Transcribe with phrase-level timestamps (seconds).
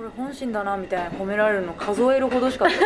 [0.00, 2.74] これ本心だなみたいな褒められるの数えるほどしかない。
[2.74, 2.80] そ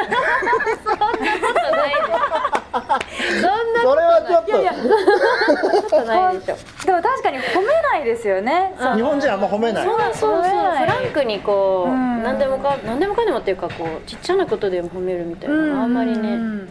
[3.95, 4.51] れはちょっと。
[4.51, 4.73] いやいや。
[4.73, 6.57] ことないでしょ
[6.87, 8.75] でも確かに褒めないですよね。
[8.97, 9.87] 日本人はあんま褒めない。
[9.87, 10.43] そうそうそう。
[10.43, 10.49] フ
[10.87, 12.25] ランクにこう、うん。
[12.25, 16.69] 何でもか何でもかんでもっていうかこうちっちゃなことでも褒めるみたいなのあんまりね、うん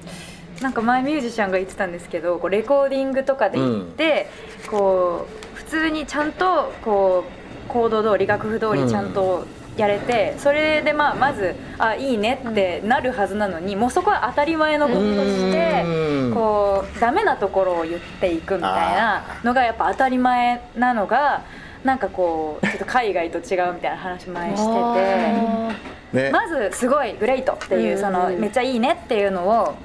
[0.61, 4.29] なんか前ミュージシャンが言ってたんですけどこうレコーディングとかで行って、
[4.69, 7.25] こう普通にちゃんとこ
[7.65, 9.45] うコード通り楽譜通りちゃんと
[9.77, 16.33] やれて、それでまあまずあいいねってなるはずなのに、もうそこは当たり前のこととして、うん。
[16.33, 21.43] こうダメなところを言っていくみたいなのがやっぱ当たり前なのが
[21.83, 24.71] なんかこうちょっと海外と違うみたいな話前してて。
[24.71, 25.73] あ
[26.13, 26.31] ね。
[26.31, 28.01] まずすごいグレイトっていううん。
[28.01, 29.75] そのめっちゃいいねっていうのを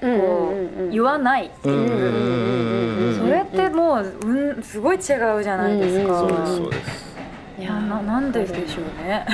[0.00, 1.76] こう言わないっていう。
[1.76, 2.82] うん
[3.22, 5.02] それってもううんすごい違う
[5.42, 7.11] じゃないですかうんそうですそうです
[7.58, 9.26] いやななんででしょうね。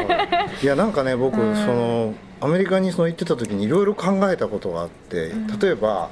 [0.62, 1.54] いやなんかね僕、うん。
[1.54, 5.46] そのアメリカにその行ってた時にいろいろ考えたことがあって、ん。
[5.58, 6.08] 例えば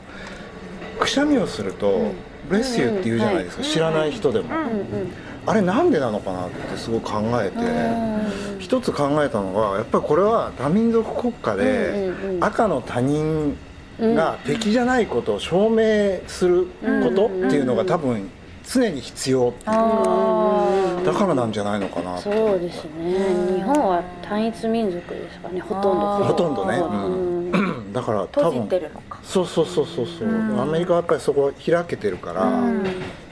[0.99, 2.13] くしゃみをするとん
[2.49, 3.69] 「ブレスユー」って言うじゃないですか、うん。
[3.69, 4.55] 知らない人でも、うん。
[4.55, 4.69] うん。
[4.69, 4.73] う
[5.05, 5.13] ん。
[5.47, 8.59] あれなんでなのかなってすごい考えて、うん。
[8.59, 12.29] 一つ考えたのがやっぱりこれは多民族国家で、うん。
[12.29, 12.37] うん。
[12.37, 12.45] うん。
[12.45, 13.57] 赤の他人
[13.99, 16.67] が敵じゃないことを証明する
[17.03, 18.29] ことっていうのが多分
[18.69, 19.77] 常に必要っていう。
[19.77, 21.05] あー。
[21.05, 22.23] だからなんじゃないのかなって。
[22.25, 23.57] そうですね。
[23.57, 25.61] 日本は単一民族ですからね。
[25.61, 26.25] ほとんど。
[26.25, 27.51] ほとんどね、ううん。
[27.91, 29.19] んだから多閉じ分てるのか。
[29.23, 30.61] そうそうそうそうそう、うん。
[30.61, 32.85] アメリカはやっぱりそこ開けてるから、うん。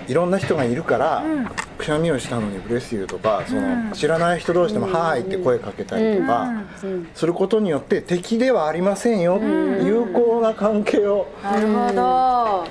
[0.07, 1.47] いろんな人がいるから、うん。
[1.79, 4.93] くしゃみをしたのに「ブレスユー」とかその、うん知らない人同士でも「うん。
[4.93, 6.49] はーい」って声かけたりとか、
[7.15, 12.65] することによって敵ではありませんよ、友好な関係をなるほど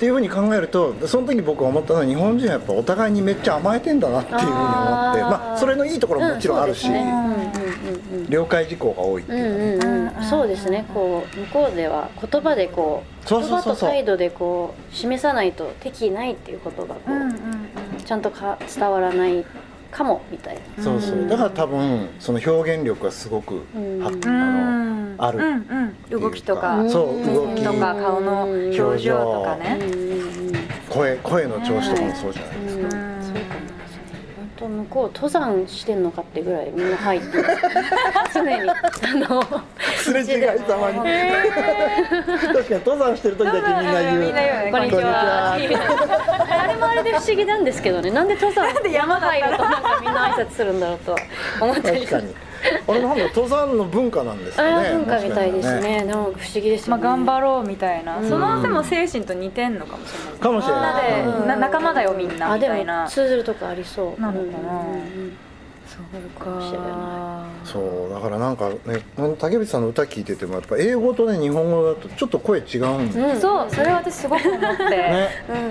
[0.00, 8.24] っていうふうに考えるとその時僕が思ったのは日本人はやっぱお互いにめっちゃ甘えてんだなっていうふうに思ってまあそれのいいところももちろんあるし、うんねうんうんうん。
[8.24, 9.36] うん了解事項が多いってう。
[9.36, 10.86] んいうかね、うんうん、そうですね。
[10.94, 17.60] こう向こうでは言葉でこう言葉と態度でこう示さないと敵ないっていうことがこう、うんうん
[18.04, 19.44] ちゃんとか伝わらない
[19.90, 20.82] かもみたいな。
[20.82, 21.26] そうそう。
[21.28, 23.98] だから多分その表現力がすごく、うん。
[24.00, 24.30] はうあの
[25.14, 25.14] ん。
[25.18, 25.46] あるうん
[26.10, 26.20] うん。
[26.20, 26.90] 動きとかうん。
[26.90, 27.62] そう動き。
[27.62, 29.78] とか顔の表情とかね。
[30.88, 32.90] 声声の調子とかもそうじゃないですか、うん。
[33.22, 34.20] そうかもしれない。
[34.36, 37.26] 本当向こう登山してんのかってぐらいみんな入って
[38.34, 38.70] 常に。
[38.70, 38.74] あ
[39.28, 39.42] の
[40.00, 40.98] すれ違いざまに。
[41.00, 44.70] 確かに登山してる時だけみんな言う。
[44.72, 45.52] こんにちは。
[45.52, 45.56] あ
[46.66, 48.10] れもあれで不思議なんですけどね。
[48.10, 51.18] なんで登山で山入るとなんかみんな挨拶するんだろうとは
[51.60, 52.34] 思ったり確かに
[52.88, 54.90] あれなんだ登山の文化なんですかね。
[54.90, 56.04] 文化みたいですね。
[56.06, 58.18] でも不思議ですまあ頑張ろうみたいな。
[58.18, 58.28] うん。
[58.28, 60.40] そのでも精神と似てんのかもしれない。
[60.40, 61.58] かもしれない。
[61.58, 63.06] 仲間だよみんなあでもみたいな。
[63.08, 64.20] 通ずるとこありそう。
[64.20, 64.82] なのかな
[65.86, 66.50] そうか。
[66.50, 66.78] もしれ
[67.72, 69.02] そうだからなんかね
[69.38, 73.40] 竹内さんの歌聞いててもやっぱ英語とね日本語だとちょっと声違うんで、うん。
[73.40, 74.88] そうそれは私すごく思って。
[74.88, 75.28] ね。
[75.48, 75.56] うん。
[75.56, 75.66] うんう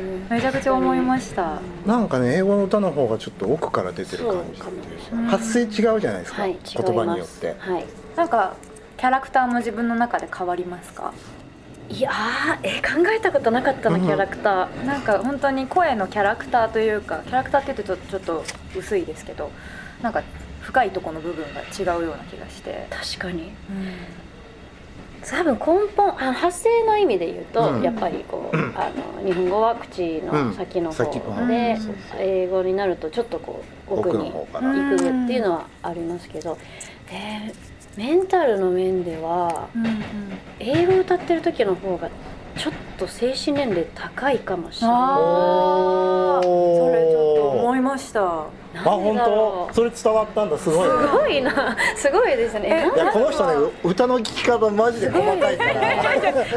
[0.00, 1.60] んめちゃくちゃ思いました。
[1.86, 4.70] なんかね英語の歌の方がちょっと奥から出てる感じって
[5.14, 5.18] いう。
[5.18, 6.58] うん発声違うじゃないですか、はい。
[6.64, 7.54] 言葉によって。
[7.58, 7.84] はい。
[8.16, 8.54] なんか
[8.96, 11.12] キャラクターも自分の中で変わりますか？
[11.90, 14.04] いやーえ考えたことなかったなうん。
[14.04, 14.84] キャラクター。
[14.84, 18.44] なんか本当に声のキャラクターというかキャラクターって言うとちょっと
[18.76, 19.50] 薄いですけど
[20.02, 20.22] なんか
[20.62, 23.52] 深いところの部分が違うような気がして、確かに。
[25.26, 25.58] 多分根
[25.96, 27.82] 本あの発声の意味で言うと、うん。
[27.82, 28.90] やっぱりこう、あ
[29.20, 31.04] の日本語は口の先の方
[31.46, 31.76] で、
[32.18, 36.56] 英語になるとちょっとこう奥に行くっていうのはありますけど、
[37.10, 37.54] で
[37.96, 40.02] メンタルの面ではうんうん。
[40.58, 42.08] 英語歌ってる時の方が
[42.56, 44.96] ちょっと精神年齢高いかもしれない。
[44.96, 48.22] あそれちょっと思いました。
[48.22, 48.46] あ
[48.76, 49.70] 本当？
[49.72, 50.58] それ伝わったんだ。
[50.58, 50.94] すごいね。
[50.94, 51.76] すごいな。
[51.96, 52.90] すごいですね。
[52.94, 55.72] えいやこの人ね歌の聞き方マジで細かいから。
[56.44, 56.54] す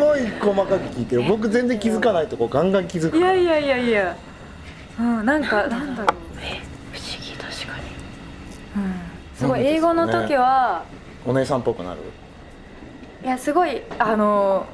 [0.00, 0.26] ごい。
[0.40, 1.22] 細かく聞いてる。
[1.22, 4.16] 僕全然気づかないとこガンガン気づくいやいやいやいや。
[5.00, 6.16] うんなんかなんだろう、
[6.92, 7.84] 不思議確かに。
[8.76, 8.94] うん、
[9.42, 10.84] すごい英語の時は、
[11.26, 12.00] お姉さんっぽくなる？
[13.24, 14.66] いやすごいあの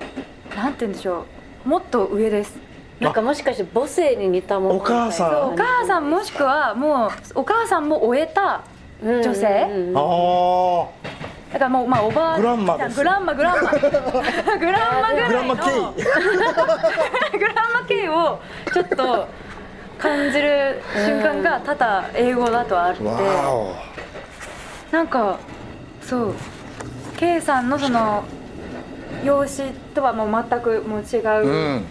[0.56, 1.25] なんて言うんでしょ
[1.67, 1.69] う。
[1.69, 2.56] もっと上です。
[3.00, 4.76] なんかもしかして母性に似たもの？
[4.76, 5.53] お母さん。
[5.53, 8.62] お母さんもしくはもうお母さんも終えた
[9.03, 9.47] 女性。
[9.47, 10.87] うんうんうんあ
[11.53, 13.70] だからもうまあおばあグランマグランマグランマ。
[13.70, 15.73] グランマ ぐあらいのグランマケイ。
[17.38, 18.38] グランマ系を
[18.75, 19.26] ちょっと
[19.99, 23.03] 感じる瞬間が多々英語だとあって
[24.90, 25.38] なんか
[26.02, 26.35] そう。
[27.17, 28.25] K さんのその
[29.25, 31.85] 容姿とはもう全くもう違う、うん。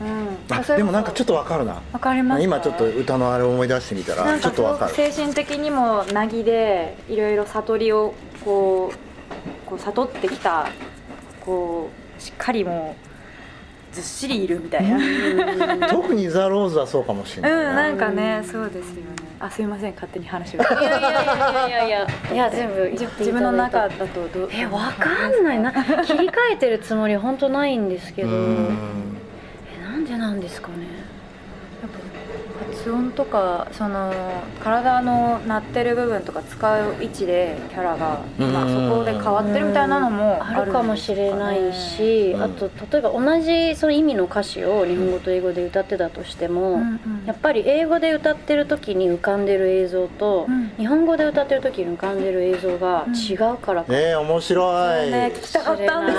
[0.00, 0.38] うん。
[0.50, 1.82] あでもなんかちょっとわかるな。
[1.92, 2.38] わかります。
[2.38, 4.94] か今ちょっと歌のあれを思い出してみたらちょっとわかる。
[4.94, 10.68] 精神的にもなぎでいろいろ悟りをこうこう悟ってきた
[11.44, 12.96] こうしっかりも
[13.92, 14.96] うずっしりいるみたいな。
[14.96, 15.80] うん。
[15.90, 20.60] 特にザ・ローズはそうかもしれないな、なんかねそうですよねあすいません勝手に話を。
[20.60, 24.50] いやいやいやいやいや全部自分の中だとどう？
[24.52, 25.58] えわかんない。
[25.60, 28.30] な切り替えてるつもり本当ないんですけど。
[28.30, 30.95] うえんなんでなんですかね
[32.86, 34.12] 発音とかその
[34.62, 41.72] 体の鳴ってる部分とか使う位置でキャラが、まあ、うんそこで変わってるみたいなのもあるかもしれない。
[41.72, 42.42] し、うん。
[42.42, 47.24] あと例えば同じその意味の歌詞を日本語と英語で歌ってたとしても、うんうん。
[47.26, 50.72] やっぱり英語で歌ってる時に浮かんでる映像と、うん。
[50.76, 56.18] 日本語で歌ってる時に浮かんでる映像が違うからか、えー、面白い、ね聞きたかったんです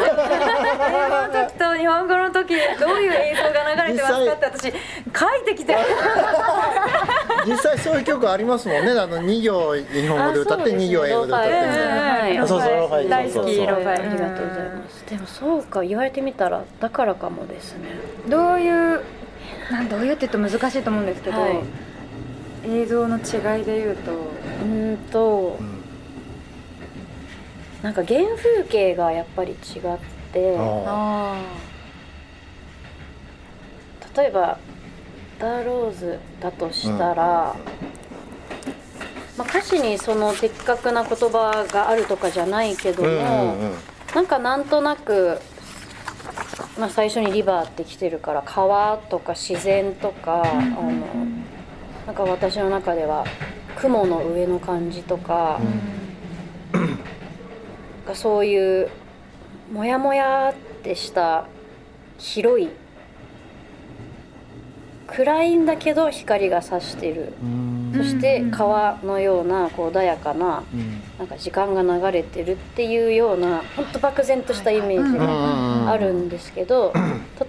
[0.77, 5.77] 英語の時と日本語の時どういう映像が流れてますかって私書いてきて。
[7.45, 8.91] 実際そういう曲ありますもんね。
[8.91, 12.45] あの2行日本語で歌って2行英語で歌ってみたいな。
[12.45, 13.67] 大好きそうそうそう。
[13.67, 17.89] ローファイありがとうございますでもそうか言われてみたらだからかもですね。
[18.27, 19.01] どういう
[19.71, 21.59] なんどういうって言うと難しいと思うんですけど、はい。
[22.65, 24.11] 映像の違いで言うと。
[24.11, 25.77] うーんとうん。
[27.81, 29.57] なんか原風景がやっぱり違っ
[30.33, 30.55] て。
[30.57, 31.67] ああ
[34.17, 34.57] 例えば
[35.37, 37.55] 「ダーローズ」だとしたら、
[39.37, 43.75] まあ、歌詞にその的確な言葉があるとかじゃないけども、ーうんうんうん。
[44.15, 45.39] なんかなんとなく、
[46.79, 50.91] まあ、最初に「リバー」って来てるから川とか自然とか、あの
[52.07, 53.23] なんか私の中では
[53.75, 55.59] 雲の上の感じとか、
[58.07, 58.89] がそういう
[59.71, 60.53] モヤモヤっ
[60.83, 61.45] てした
[62.17, 62.69] 広い
[65.07, 67.33] 暗いんだけど光が差してる。
[67.41, 67.93] うん。
[67.95, 68.51] そしてうん。
[68.51, 71.01] 川のようなこう穏やかなうん。
[71.17, 75.85] なんか時間が流れてるっていうようなほんと漠然としたイメージうん。
[75.85, 76.93] があるんですけど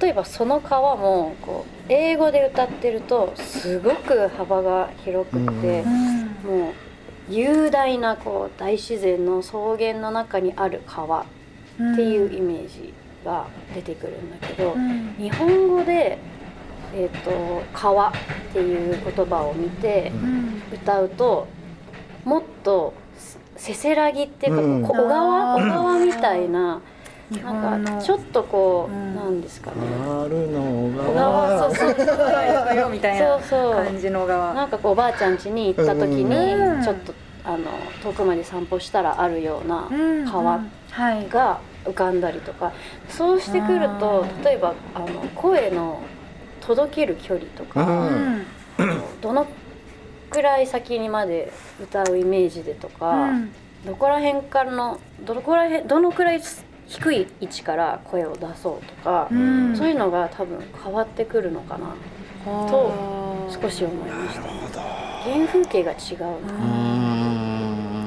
[0.01, 6.59] 例えばその川もこう英語で歌ってるとすごく幅が広くってうん。
[6.59, 6.73] もう
[7.31, 11.27] 雄大なこう大自然の草原の中にある川
[11.81, 12.93] っていうイメージ
[13.25, 15.15] が出てくるんだけどうん。
[15.19, 16.19] 日本語で、
[16.95, 18.13] えーと「川」っ
[18.53, 20.63] ていう言葉を見てうん。
[20.73, 21.47] 歌うと
[22.25, 22.93] もっと
[23.57, 24.83] せせらぎっていうか、うん。
[24.85, 26.81] 小川小川みたいな
[27.31, 29.15] 日なんかちょっとこう、うん。
[29.17, 29.77] なんですかね。
[30.01, 33.39] あるの小が川そうそうみたいな
[33.85, 36.25] 感じの側なんかこうおばあちゃん家に行った時に
[36.55, 36.83] うん。
[36.83, 37.13] ちょっと
[37.45, 37.59] あの
[38.03, 40.25] 遠くまで散歩したらあるようなうん。
[40.25, 40.61] 川はい
[41.29, 42.73] が浮かんだりとか
[43.09, 46.03] そうしてくるとうん例えばあの声の
[46.61, 48.45] 届ける距離とうか、ん。
[49.23, 49.47] どの
[50.29, 51.51] くらい先にまで
[51.83, 53.53] 歌うイメージでとか、うん。
[53.87, 56.43] どこら辺からのどこら辺どのくらい
[56.87, 59.75] 低い位置から声を出そうとか、うん。
[59.77, 61.95] そういうのが多分変わってくるのかな
[62.45, 64.43] と少し思いました。
[65.23, 65.99] 原風景が違う。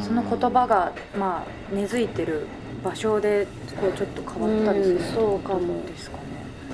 [0.03, 2.45] その言葉がまあ根付いてる
[2.83, 3.47] 場所で
[3.79, 5.83] こうちょっと変わったりするうんそうかも。
[5.85, 6.23] ですかね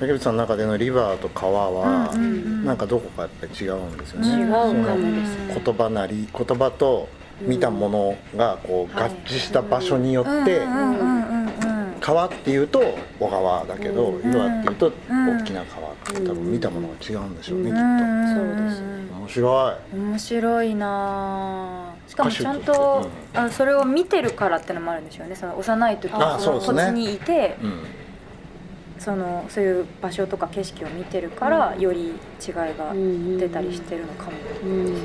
[0.00, 2.64] 竹内さんの中でのリバーと川は、うんうんうん。
[2.64, 5.62] なんかどこかやっぱり違うんですよね、違うかもですね。
[5.64, 7.08] 言葉なり言葉と
[7.42, 10.62] 見たものがこう合はい致した場所によって、
[12.00, 12.80] 川っていうと
[13.18, 15.38] 小川だけど、うんリバーっていうとうん。
[15.40, 17.82] 大きな川って多分見たものが違うんでしょうね、うんきっ
[18.34, 18.82] そうです。
[19.08, 19.96] と面白い。
[19.96, 25.36] 面白いなあしかもちゃんととしてあそれを見てるからってのもあるんでしょうね。
[25.36, 27.80] その幼い時あにその土地にいてうん。
[28.98, 32.14] そのそういう場所とか景色を見てるから、より違い
[32.76, 32.92] が
[33.38, 35.00] 出たりしてるのかもですよね、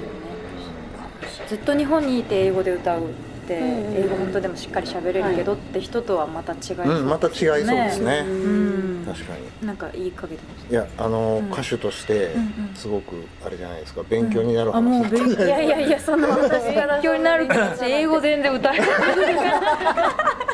[1.47, 3.01] ずっと日本にいて英語で歌う
[3.49, 8.23] 英語本当でもしっかり喋れるけどって人とはまた違いそううん、また違いそうですね。
[8.27, 9.03] うん。
[9.05, 9.67] 確かに。
[9.67, 10.71] なんかいいかげてます。
[10.71, 11.51] いやあの、うん。
[11.51, 12.75] 歌手としてうんうん。
[12.75, 14.01] すごくあれじゃないですか。
[14.09, 15.43] 勉強になるあもう話、勉強。
[15.45, 18.87] いやいやいやその私勉強になるから 私英語全然歌えない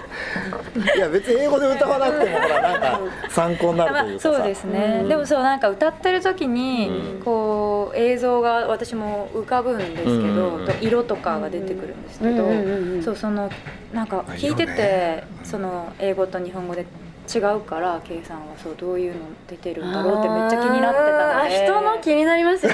[0.96, 3.00] いや別に英語で歌わなくてもほらなんか
[3.30, 5.10] 参考になるというかさ、そうですね、うん。
[5.10, 7.24] でもそうなんか歌ってる時に、うん。
[7.24, 10.12] こう映像が私も浮かぶんですけど、
[10.58, 13.50] うんと色とかが出てくるんですけど、そうその
[13.94, 15.24] なんかあ聞いてて、色ね。
[15.44, 16.86] その英語と日本語で
[17.30, 21.58] 違うからさんはそうどういうの出てるんだろうってめっちゃ気になってたので。
[21.60, 22.74] あ人の気になりますよ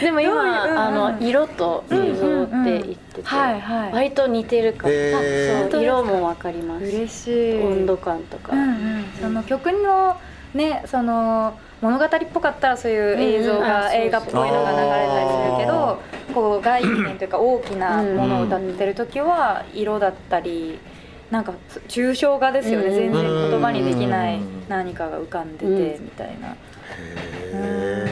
[0.00, 0.78] でも今、うんうんうん。
[0.78, 3.92] あの色と映像って言ってて、はいはい。
[3.92, 5.70] 割と似てるから、へー。
[5.70, 6.84] そう色もわかります。
[6.84, 7.62] 嬉しい。
[7.62, 10.16] 温度感とか、うんうん、その曲の
[10.54, 16.00] ねその物語っぽかったらそういう映像が映画っぽいのが流れたりするけど
[16.32, 20.78] こう概念というか大きなものを歌ってる時は色だったり
[21.34, 21.52] なんか
[21.88, 22.94] 抽象画ですよねうん。
[22.94, 25.76] 全然言葉にできないうん何かが浮かんでうん。
[25.76, 26.54] てみたいな。
[27.52, 28.06] へ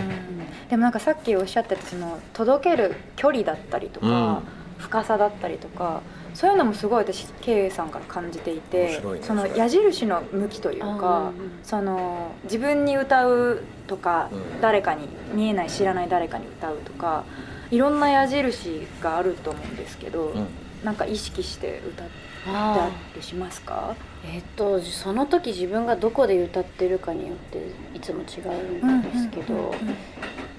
[0.68, 4.38] でもなんかさっきおっしゃってたその届ける距離だったりとか、うん。
[4.78, 6.02] 深さだったりとか
[6.34, 11.30] そういうのもすごい私 K さんから感じてい面てねその矢印の向きというか
[11.62, 14.60] その自分に歌うとか、うん。
[14.60, 17.22] 誰かに見えない知らない誰かに歌うとか
[17.70, 20.46] いろんな矢印があると思うんですけど、うん
[20.84, 22.12] なんか意識して歌って
[22.46, 23.94] あありしますか？
[24.24, 27.58] えっとその時自分がどこで歌ってるかによって
[27.94, 29.74] いつも違うんですけど、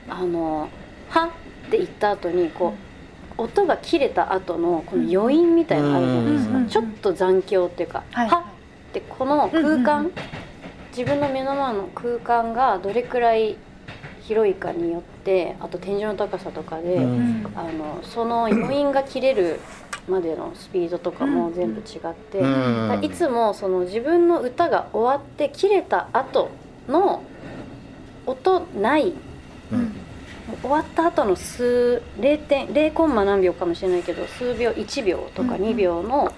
[0.07, 0.69] あの
[1.09, 1.25] 「は」
[1.67, 2.73] って言った後にこ
[3.37, 8.37] う、音が切れた後のこの余韻みたいなのあるじゃないですか、うんちょっと残響っていうか「はいは」
[8.89, 10.13] ってこの空間、うんうん。
[10.95, 13.57] 自分の目の前の空間がどれくらい
[14.27, 17.03] 広いかによってあと天井の高さとかで、うん。
[17.03, 19.59] うんあのその余韻が切れる
[20.07, 23.03] までのスピードとかも全部違って、うん。
[23.03, 26.49] いつもその自分の歌が終わって切れた後
[26.87, 27.23] の
[28.25, 29.13] 音ない
[29.71, 29.95] うん。
[30.61, 35.61] 終わった後の数0点0コンマ何秒かもしれないけど数秒1秒とかうん。
[35.61, 36.33] うん2秒の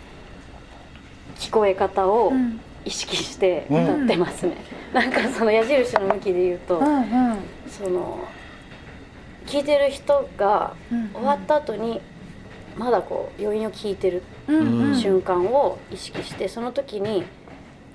[1.37, 2.59] 聞こえ方をうん。
[2.85, 4.55] 意識して歌ってますね、
[4.93, 7.37] なんかその矢印の向きで言うと、うんうん
[7.77, 8.27] その
[9.45, 11.09] 聞いてる人がうん。
[11.13, 12.01] 終わった後に
[12.77, 17.23] まだこう余韻を聞いてる瞬間を意識してその時に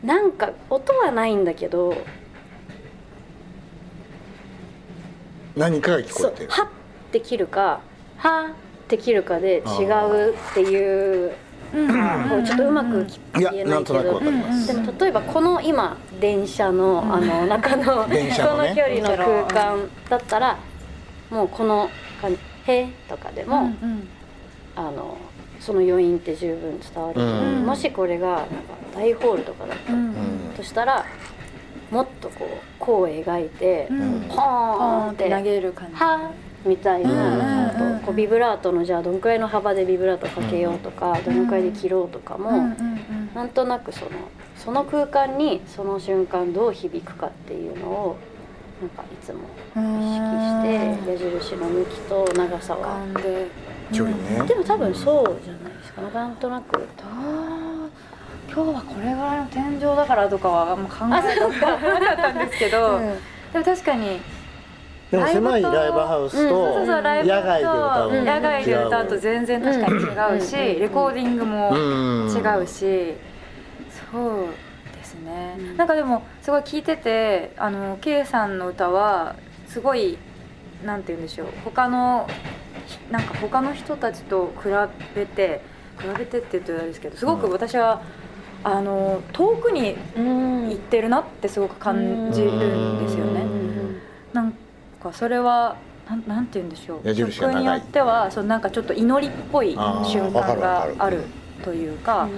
[0.02, 1.94] なんか音はないんだけど
[5.56, 6.50] 何かが聞こえてる。
[6.50, 6.68] はっ
[7.12, 7.80] て切るか
[8.16, 8.52] は
[8.84, 11.32] って切るかで違うっていううん
[11.70, 14.20] こうちょっとうまくい言えないけど。
[14.20, 20.58] でも例えばこの今電車のあの中のこ 電車の距離の空間だったら
[21.30, 21.88] もうこの
[22.20, 23.70] 感じ「へ」とかでも、
[24.76, 25.16] あの
[25.60, 27.60] その余韻って十分伝わる、う。
[27.62, 27.66] ん。
[27.66, 28.46] もしこれがなんか
[28.94, 30.14] 大ホールとかだったうん。
[30.56, 31.04] としたら
[31.90, 34.20] もっとこう弧を描いて、うん。
[34.28, 35.94] ポポーンってて投げる感じ。
[35.94, 36.30] は
[36.64, 43.00] みたいな、うんあとこうビブラートのじゃあどのくらいの幅でビブラートかけようとか、どのくらいで切ろうとかも、うんうん
[43.34, 44.10] なんとなくその
[44.56, 48.16] その空間にその瞬間どう響くかっていうのを
[48.80, 49.40] なんかいつも
[49.76, 50.00] うん。
[50.00, 52.80] 意識して矢印の向きと長さは。
[52.80, 53.46] 感で。
[53.92, 54.46] 距離ね。
[54.46, 56.02] でも多分そうじゃないですか。
[56.02, 56.80] なんとなく。
[58.52, 63.16] 今日はこれぐらいの天井だからとかはあんま考えたことなかったんですけど、うん
[63.52, 64.20] でも確かに
[65.10, 66.48] でも狭いライブハウスうん。
[66.48, 70.80] とそうそうライブと野外で歌ううん野外で歌うと全然確かに違うし、うん。
[70.80, 72.28] レコーディングもうん。
[72.28, 73.14] 違うし、
[74.12, 74.46] そう
[74.96, 75.76] ですね、うん。
[75.76, 79.34] なんかでもすごい聞いててあの K さんの歌は
[79.66, 80.16] すごい
[80.84, 82.28] なんて言うんでしょう他の
[83.10, 84.68] なんか他の人たちと比
[85.14, 85.60] べて
[86.00, 88.00] 比べてって言うとあれですけどすごく私は、
[88.62, 90.68] あの遠くにうん。
[90.70, 93.44] 行ってるなってすごく感じるんですよね。
[94.32, 94.54] なん
[95.02, 95.76] かそれは
[96.08, 97.14] なんなんて言うんでしょう。
[97.14, 101.24] 曲によってはそうなんかちょっと祈りっぽい瞬間がある
[101.62, 102.28] というか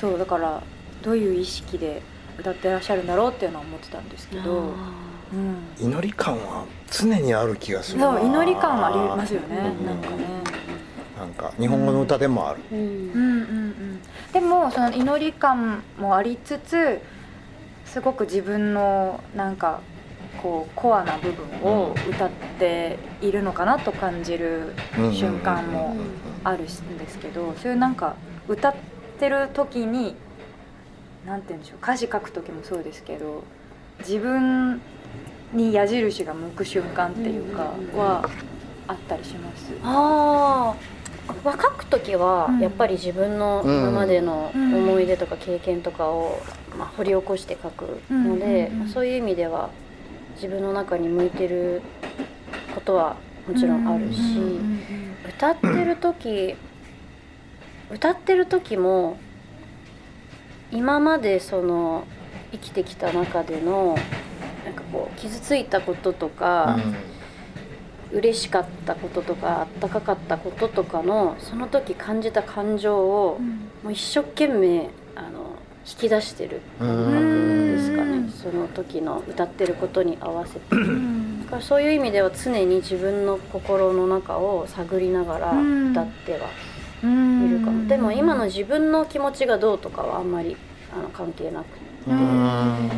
[0.00, 0.62] そうだから
[1.02, 2.02] どういう意識で
[2.38, 4.72] 歌ってらっしゃるんだろうっていうのは思ってたんですけど、
[5.32, 8.12] うん、祈り感は常にある気がするな。
[8.18, 9.86] そう祈り感はありますよね、うん。
[9.86, 10.24] なんかね。
[11.16, 12.60] なんか日本語の歌でもある。
[12.72, 12.78] うん。
[12.78, 14.00] うんうんうん、
[14.32, 17.00] でもその祈り感もありつつ
[17.84, 19.80] すごく自分のなんか
[20.42, 24.74] こうコアな部分を歌っているのかなと感じる
[25.12, 25.96] 瞬間も
[26.44, 28.16] あるんですけどそういうなんか
[28.48, 28.74] 歌っ
[29.18, 30.14] てる時に
[31.26, 33.42] なんて言うんでしょう歌詞書く時もそうですけど
[34.00, 34.80] 自分
[35.52, 38.28] に矢印が向く瞬間っていうかは
[38.86, 39.72] あったりします。
[39.82, 40.74] あ
[41.26, 42.60] あまあ書く時はうん。
[42.60, 46.42] やっぱり自分の今までの思い出とか経験とかを、
[46.78, 49.70] まあ、掘り起こして書くので、そういう意味では
[50.34, 51.82] 自分の中に向いてる
[52.74, 53.16] ことは
[53.48, 54.50] もちろんあるし、うんうんう
[55.00, 56.54] ん歌ってる時
[57.90, 59.16] 歌ってる時も
[60.70, 62.04] 今までその
[62.52, 63.96] 生きてきた中での
[64.64, 66.78] なんかこう傷ついたこととか、
[68.12, 73.70] 嬉しかったこととかあったかかったこととかのその時感じた感情をうん。
[73.82, 76.62] もう一生懸命あの引き出してる。
[76.80, 77.83] う感覚です
[78.30, 80.60] その時の歌ってることに合わせて。
[80.70, 81.44] うん。
[81.44, 85.90] だからそういう意味では常に自分の心の中を探りながらうん。
[85.92, 86.40] 歌ってはい
[87.04, 87.60] うん。
[87.60, 90.56] るかも、でも今の自分の気持ちがどうとかはあんまり
[90.92, 91.84] あの関係なくて。
[92.08, 92.90] うん。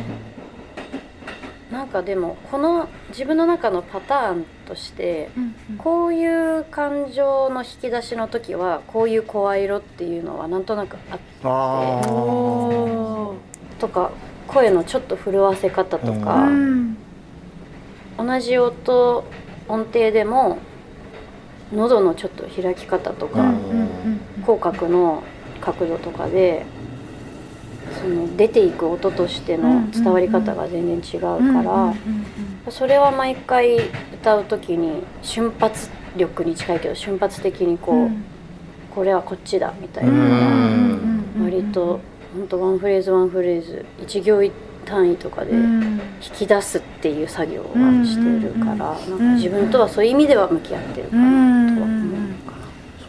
[1.87, 5.29] かでもこの自分の中のパターンとして
[5.77, 12.11] こういう感情の引き出しの時はこういう声色っていうのはなんとなくあっあー。
[12.11, 13.37] おー。
[13.79, 14.11] とか
[14.47, 16.97] 声のちょっと震わせ方とか、うん。
[18.17, 19.25] 同じ音
[19.67, 20.57] 音程でも
[21.71, 25.23] 喉のちょっと開き方とか、うん口角の
[25.59, 26.65] 角度とかで
[28.01, 31.93] その出ていく音としての伝わり方が全然違うから、
[32.71, 33.77] それは毎回
[34.13, 38.11] 歌う時に瞬発力に近いけど瞬発的にこう、
[38.95, 40.11] これはこっちだみたいな
[41.43, 41.99] 割と
[42.33, 44.51] 本当ワンフレーズワンフレーズ一行
[44.85, 45.99] 単位とかで引
[46.33, 47.67] き出すっていう作業は
[48.05, 52.57] してるから、なんか自分とはそういう意味では向き合ってるかなとは思うかな。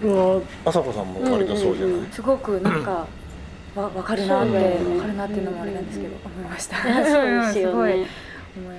[0.01, 1.99] それは朝子さんも割とそうじゃない、うん。
[1.99, 3.07] うんうんすごくなんか
[3.77, 6.89] わ分かるなってね分かるなっていうのもあれなんですけど思いました。
[6.89, 8.07] い やそうですよ すごいね。
[8.57, 8.75] 思い